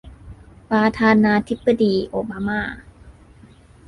[0.69, 2.61] ประธานาธิปดีโอบาม่า